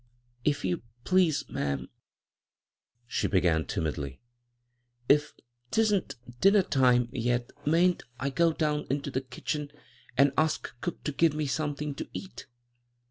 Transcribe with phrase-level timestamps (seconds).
[0.43, 1.87] "If you please, ma'am,"
[3.05, 4.19] she began timidly,
[5.07, 5.35] "if
[5.69, 9.69] 'tisn't dinner time yet, mayn't I go down into the kitchen
[10.17, 12.47] and ask cook to g^ve me something to eat